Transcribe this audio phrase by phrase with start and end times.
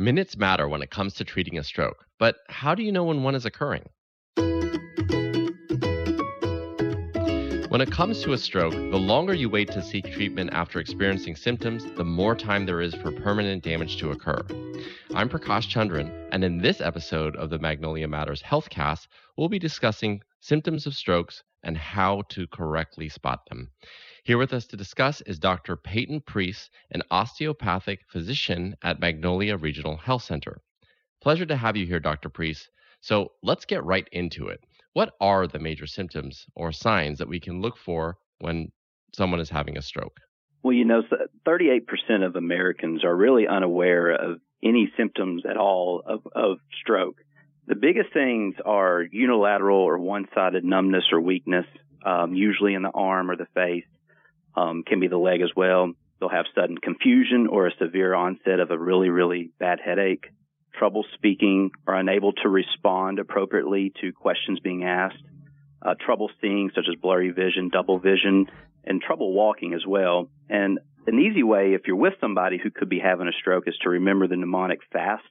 [0.00, 3.22] Minutes matter when it comes to treating a stroke, but how do you know when
[3.22, 3.86] one is occurring?
[7.68, 11.36] When it comes to a stroke, the longer you wait to seek treatment after experiencing
[11.36, 14.40] symptoms, the more time there is for permanent damage to occur.
[15.14, 19.06] I'm Prakash Chandran, and in this episode of the Magnolia Matters Healthcast,
[19.36, 23.70] we'll be discussing symptoms of strokes and how to correctly spot them.
[24.24, 25.76] Here with us to discuss is Dr.
[25.76, 30.60] Peyton Priest, an osteopathic physician at Magnolia Regional Health Center.
[31.20, 32.28] Pleasure to have you here, Dr.
[32.28, 32.70] Priest.
[33.00, 34.60] So let's get right into it.
[34.92, 38.72] What are the major symptoms or signs that we can look for when
[39.14, 40.18] someone is having a stroke?
[40.62, 41.02] Well, you know,
[41.46, 41.82] 38%
[42.26, 47.16] of Americans are really unaware of any symptoms at all of, of stroke.
[47.70, 51.66] The biggest things are unilateral or one sided numbness or weakness,
[52.04, 53.84] um, usually in the arm or the face,
[54.56, 55.92] um, can be the leg as well.
[56.18, 60.24] They'll have sudden confusion or a severe onset of a really, really bad headache
[60.74, 65.22] trouble speaking or unable to respond appropriately to questions being asked,
[65.80, 68.46] uh, trouble seeing, such as blurry vision, double vision,
[68.82, 70.28] and trouble walking as well.
[70.48, 73.78] And an easy way, if you're with somebody who could be having a stroke, is
[73.82, 75.22] to remember the mnemonic FAST,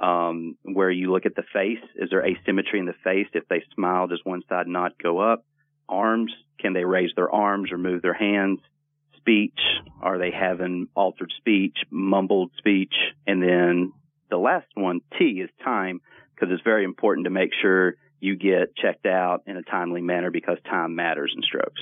[0.00, 1.82] um, where you look at the face.
[1.96, 3.26] Is there asymmetry in the face?
[3.34, 5.44] If they smile, does one side not go up?
[5.88, 8.60] Arms, can they raise their arms or move their hands?
[9.18, 9.58] Speech,
[10.00, 12.94] are they having altered speech, mumbled speech?
[13.26, 13.92] And then
[14.30, 16.00] the last one, T, is time,
[16.34, 20.30] because it's very important to make sure you get checked out in a timely manner
[20.30, 21.80] because time matters in strokes.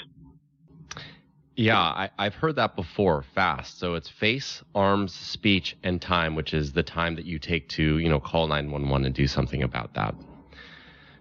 [1.59, 3.25] Yeah, I, have heard that before.
[3.34, 3.81] Fast.
[3.81, 7.98] So it's face, arms, speech, and time, which is the time that you take to,
[7.98, 10.14] you know, call 911 and do something about that.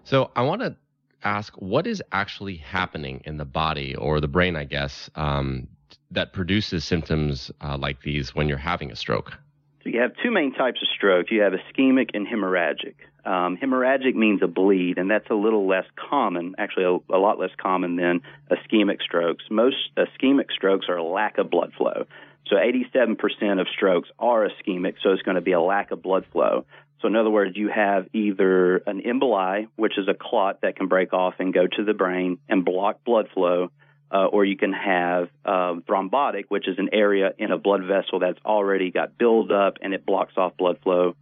[0.04, 0.76] So I want to
[1.24, 5.66] ask, what is actually happening in the body or the brain, I guess, um,
[6.12, 9.36] that produces symptoms uh, like these when you're having a stroke?
[9.82, 11.30] So you have two main types of stroke.
[11.30, 12.94] You have ischemic and hemorrhagic.
[13.24, 17.38] Um, hemorrhagic means a bleed, and that's a little less common, actually a, a lot
[17.38, 19.44] less common than ischemic strokes.
[19.50, 22.06] Most ischemic strokes are a lack of blood flow.
[22.46, 26.24] So 87% of strokes are ischemic, so it's going to be a lack of blood
[26.32, 26.64] flow.
[27.00, 30.88] So in other words, you have either an emboli, which is a clot that can
[30.88, 33.70] break off and go to the brain and block blood flow,
[34.10, 38.20] uh, or you can have um, thrombotic, which is an area in a blood vessel
[38.20, 41.14] that's already got buildup and it blocks off blood flow.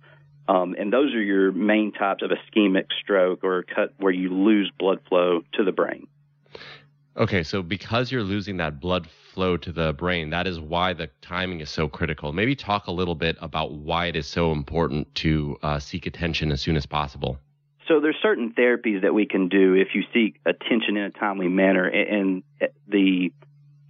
[0.48, 4.70] Um, and those are your main types of ischemic stroke or cut where you lose
[4.78, 6.06] blood flow to the brain.
[7.16, 11.08] Okay, so because you're losing that blood flow to the brain, that is why the
[11.22, 12.32] timing is so critical.
[12.32, 16.52] Maybe talk a little bit about why it is so important to uh, seek attention
[16.52, 17.38] as soon as possible.
[17.88, 21.48] So there's certain therapies that we can do if you seek attention in a timely
[21.48, 22.42] manner, and
[22.88, 23.32] the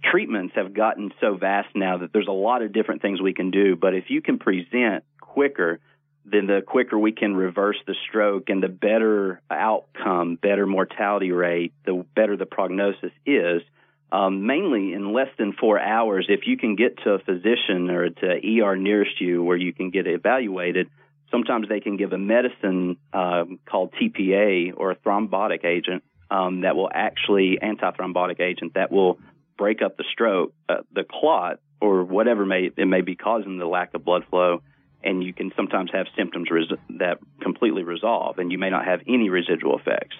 [0.03, 3.51] treatments have gotten so vast now that there's a lot of different things we can
[3.51, 3.75] do.
[3.75, 5.79] But if you can present quicker,
[6.25, 11.73] then the quicker we can reverse the stroke and the better outcome, better mortality rate,
[11.85, 13.61] the better the prognosis is.
[14.09, 18.09] Um, mainly in less than four hours, if you can get to a physician or
[18.09, 20.89] to ER nearest you where you can get evaluated,
[21.31, 26.75] Sometimes they can give a medicine um, called TPA or a thrombotic agent um, that
[26.75, 29.19] will actually antithrombotic agent that will
[29.57, 33.65] break up the stroke, uh, the clot, or whatever may it may be causing the
[33.65, 34.61] lack of blood flow,
[35.03, 39.01] and you can sometimes have symptoms res- that completely resolve, and you may not have
[39.07, 40.15] any residual effects.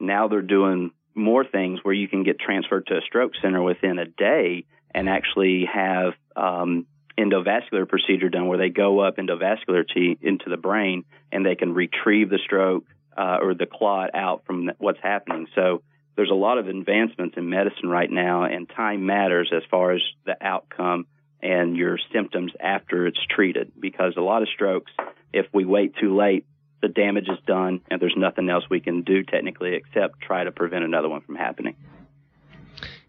[0.00, 3.98] Now they're doing more things where you can get transferred to a stroke center within
[3.98, 4.64] a day
[4.94, 6.86] and actually have um,
[7.18, 12.30] endovascular procedure done where they go up endovascularly into the brain and they can retrieve
[12.30, 12.84] the stroke
[13.16, 15.48] uh, or the clot out from what's happening.
[15.54, 15.82] So
[16.16, 20.00] there's a lot of advancements in medicine right now, and time matters as far as
[20.24, 21.06] the outcome
[21.40, 23.72] and your symptoms after it's treated.
[23.78, 24.90] Because a lot of strokes,
[25.32, 26.46] if we wait too late,
[26.80, 30.52] the damage is done, and there's nothing else we can do technically except try to
[30.52, 31.76] prevent another one from happening.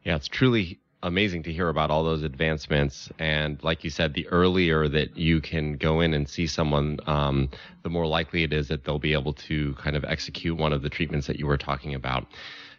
[0.03, 3.10] Yeah, it's truly amazing to hear about all those advancements.
[3.20, 7.50] And like you said, the earlier that you can go in and see someone, um,
[7.84, 10.81] the more likely it is that they'll be able to kind of execute one of
[10.81, 12.28] the treatments that you were talking about.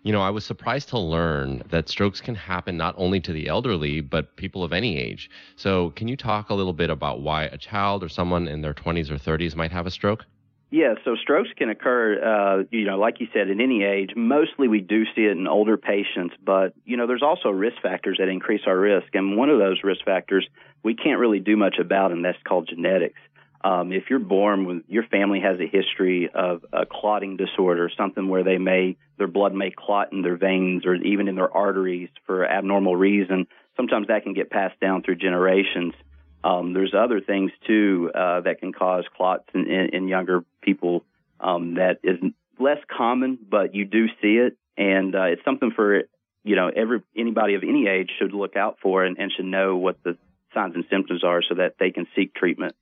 [0.03, 3.49] You know, I was surprised to learn that strokes can happen not only to the
[3.49, 5.31] elderly, but people of any age.
[5.57, 8.73] So, can you talk a little bit about why a child or someone in their
[8.73, 10.25] 20s or 30s might have a stroke?
[10.73, 14.11] Yeah, so strokes can occur, uh, you know, like you said, at any age.
[14.15, 18.19] Mostly we do see it in older patients, but, you know, there's also risk factors
[18.21, 19.09] that increase our risk.
[19.15, 20.47] And one of those risk factors
[20.85, 23.19] we can't really do much about, and that's called genetics.
[23.63, 28.29] Um, if you're born with your family has a history of a clotting disorder, something
[28.29, 32.09] where they may, their blood may clot in their veins or even in their arteries
[32.27, 35.95] for abnormal reason, sometimes that can get passed down through generations.
[36.43, 41.05] Um, there's other things too uh, that can cause clots in, in, in younger people
[41.41, 42.19] um, that is
[42.59, 46.03] less common, but you do see it, and uh, it's something for
[46.45, 49.77] you know every anybody of any age should look out for and, and should know
[49.77, 50.17] what the
[50.55, 52.75] signs and symptoms are so that they can seek treatment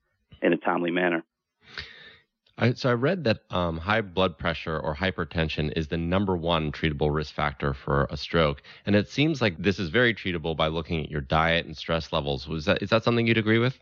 [0.43, 1.25] in a timely manner.
[2.61, 6.73] I, so I read that um, high blood pressure or hypertension is the number one
[6.73, 10.67] treatable risk factor for a stroke, and it seems like this is very treatable by
[10.67, 12.49] looking at your diet and stress levels.
[12.49, 13.79] Was that is that something you'd agree with?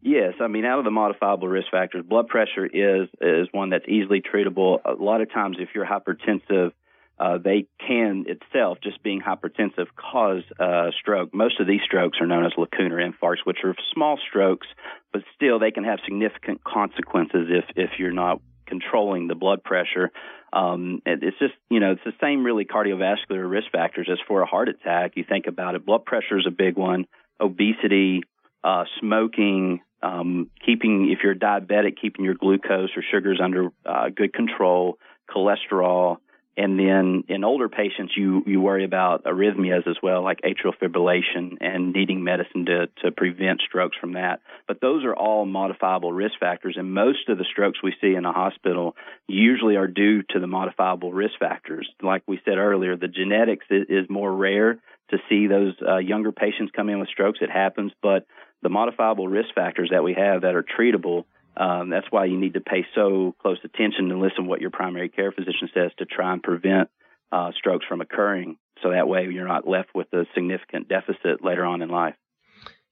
[0.00, 3.86] Yes, I mean out of the modifiable risk factors, blood pressure is is one that's
[3.88, 4.78] easily treatable.
[4.84, 6.72] A lot of times, if you're hypertensive,
[7.18, 11.34] uh, they can itself, just being hypertensive, cause uh, stroke.
[11.34, 14.68] Most of these strokes are known as lacunar infarcts, which are small strokes,
[15.12, 20.12] but still they can have significant consequences if if you're not controlling the blood pressure.
[20.52, 24.46] Um, it's just you know it's the same really cardiovascular risk factors as for a
[24.46, 25.12] heart attack.
[25.16, 27.06] You think about it, blood pressure is a big one,
[27.40, 28.22] obesity,
[28.62, 29.80] uh, smoking.
[30.02, 34.98] Um, keeping, if you're diabetic, keeping your glucose or sugars under uh, good control,
[35.28, 36.18] cholesterol,
[36.58, 41.58] and then in older patients, you, you worry about arrhythmias as well, like atrial fibrillation
[41.60, 44.40] and needing medicine to, to prevent strokes from that.
[44.66, 46.74] But those are all modifiable risk factors.
[46.76, 48.96] And most of the strokes we see in a hospital
[49.28, 51.88] usually are due to the modifiable risk factors.
[52.02, 54.78] Like we said earlier, the genetics is, more rare
[55.10, 57.38] to see those uh, younger patients come in with strokes.
[57.40, 58.26] It happens, but
[58.62, 61.24] the modifiable risk factors that we have that are treatable
[61.58, 64.70] um, that's why you need to pay so close attention and listen to what your
[64.70, 66.88] primary care physician says to try and prevent
[67.32, 68.56] uh, strokes from occurring.
[68.82, 72.14] So that way you're not left with a significant deficit later on in life.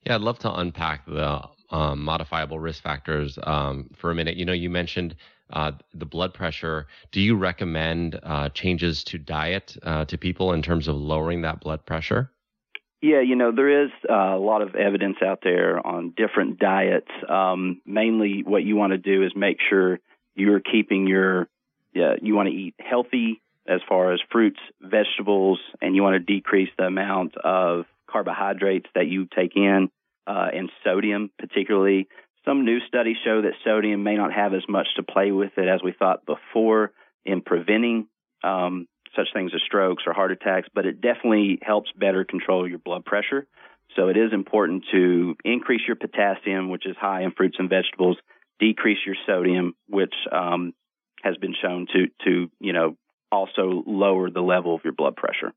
[0.05, 4.35] Yeah, I'd love to unpack the um, modifiable risk factors um, for a minute.
[4.35, 5.15] You know, you mentioned
[5.51, 6.87] uh, the blood pressure.
[7.11, 11.61] Do you recommend uh, changes to diet uh, to people in terms of lowering that
[11.61, 12.31] blood pressure?
[13.01, 17.11] Yeah, you know, there is uh, a lot of evidence out there on different diets.
[17.29, 19.99] Um, mainly, what you want to do is make sure
[20.35, 21.47] you're keeping your,
[21.93, 26.33] yeah, you want to eat healthy as far as fruits, vegetables, and you want to
[26.33, 29.91] decrease the amount of carbohydrates that you take in
[30.25, 32.07] uh, and sodium, particularly.
[32.45, 35.67] Some new studies show that sodium may not have as much to play with it
[35.67, 36.93] as we thought before
[37.25, 38.07] in preventing
[38.43, 42.79] um, such things as strokes or heart attacks, but it definitely helps better control your
[42.79, 43.47] blood pressure.
[43.95, 48.17] So it is important to increase your potassium, which is high in fruits and vegetables,
[48.59, 50.73] decrease your sodium, which um,
[51.23, 52.97] has been shown to to you know
[53.31, 55.53] also lower the level of your blood pressure.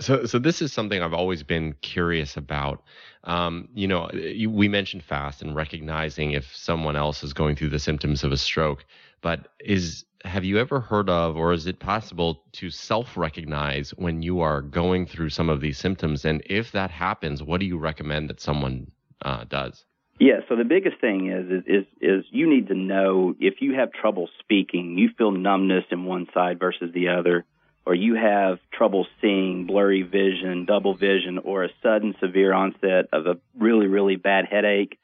[0.00, 2.82] So, so this is something I've always been curious about.
[3.24, 7.70] Um, you know, you, we mentioned fast and recognizing if someone else is going through
[7.70, 8.84] the symptoms of a stroke,
[9.20, 14.40] but is have you ever heard of, or is it possible to self-recognize when you
[14.40, 16.24] are going through some of these symptoms?
[16.24, 18.90] And if that happens, what do you recommend that someone
[19.22, 19.84] uh, does?
[20.18, 23.92] Yeah, so the biggest thing is is is you need to know if you have
[23.92, 27.44] trouble speaking, you feel numbness in one side versus the other
[27.88, 33.26] or you have trouble seeing, blurry vision, double vision, or a sudden severe onset of
[33.26, 34.98] a really, really bad headache,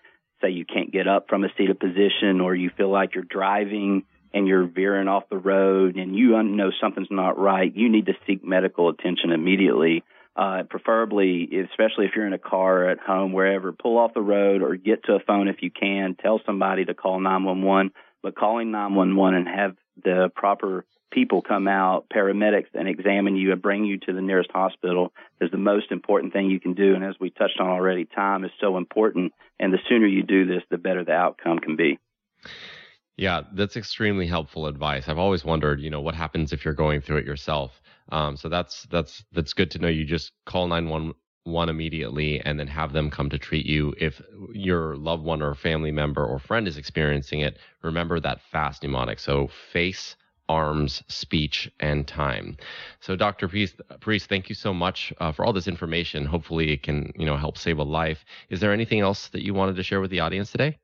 [0.44, 4.05] say you can't get up from a seated position, or you feel like you're driving
[4.32, 8.14] and you're veering off the road and you know something's not right, you need to
[8.26, 10.02] seek medical attention immediately.
[10.37, 14.62] Uh, preferably, especially if you're in a car at home, wherever, pull off the road
[14.62, 16.17] or get to a phone if you can.
[16.17, 17.93] Tell somebody to call 911.
[18.20, 23.63] But calling 911 and have the proper people come out, paramedics, and examine you and
[23.63, 26.94] bring you to the nearest hospital is the most important thing you can do.
[26.94, 29.32] And as we touched on already, time is so important.
[29.58, 31.99] And the sooner you do this, the better the outcome can be.
[33.17, 35.08] Yeah, that's extremely helpful advice.
[35.08, 37.81] I've always wondered, you know, what happens if you're going through it yourself.
[38.11, 39.89] Um, so that's that's that's good to know.
[39.89, 43.94] You just call nine one one immediately and then have them come to treat you.
[43.99, 44.20] If
[44.53, 49.20] your loved one or family member or friend is experiencing it, remember that fast mnemonic.
[49.20, 50.17] So face
[50.48, 52.56] arms, speech, and time.
[53.01, 53.48] So, Dr.
[53.48, 56.27] Priest, thank you so much uh, for all this information.
[56.27, 58.24] Hopefully, it can you know help save a life.
[58.51, 60.79] Is there anything else that you wanted to share with the audience today?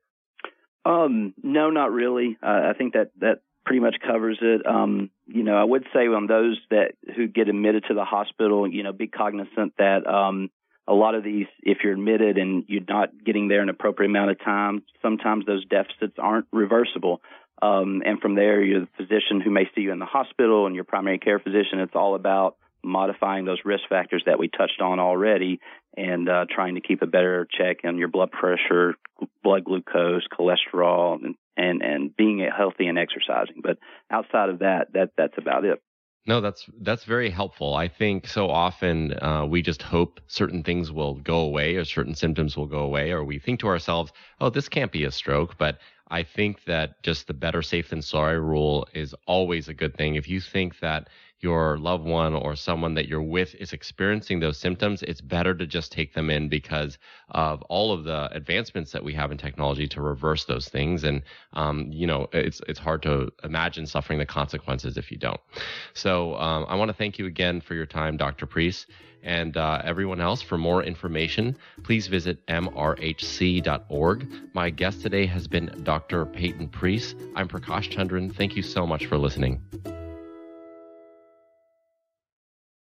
[0.85, 2.37] Um, no, not really.
[2.41, 4.65] Uh, I think that that pretty much covers it.
[4.65, 8.67] Um, you know, I would say on those that who get admitted to the hospital,
[8.67, 10.49] you know, be cognizant that um,
[10.87, 14.09] a lot of these, if you're admitted and you're not getting there in an appropriate
[14.09, 17.21] amount of time, sometimes those deficits aren't reversible.
[17.61, 20.75] Um, and from there, you're the physician who may see you in the hospital and
[20.75, 21.79] your primary care physician.
[21.79, 25.59] It's all about modifying those risk factors that we touched on already
[25.95, 28.95] and uh, trying to keep a better check on your blood pressure,
[29.43, 33.61] blood glucose, cholesterol, and, and, and being healthy and exercising.
[33.61, 33.77] But
[34.09, 35.81] outside of that, that that's about it.
[36.25, 37.73] No, that's that's very helpful.
[37.75, 42.13] I think so often uh, we just hope certain things will go away or certain
[42.15, 45.57] symptoms will go away, or we think to ourselves, "Oh, this can't be a stroke."
[45.57, 49.95] But I think that just the better safe than sorry rule is always a good
[49.95, 50.15] thing.
[50.15, 51.09] If you think that
[51.41, 55.65] your loved one or someone that you're with is experiencing those symptoms, it's better to
[55.65, 56.97] just take them in because
[57.29, 61.03] of all of the advancements that we have in technology to reverse those things.
[61.03, 65.41] And um, you know, it's it's hard to imagine suffering the consequences if you don't.
[65.93, 68.45] So um, I want to thank you again for your time, Dr.
[68.45, 68.85] Preece.
[69.23, 74.27] And uh, everyone else, for more information, please visit mrhc.org.
[74.53, 76.25] My guest today has been Dr.
[76.25, 77.13] Peyton Preece.
[77.35, 78.35] I'm Prakash Chandran.
[78.35, 79.61] Thank you so much for listening.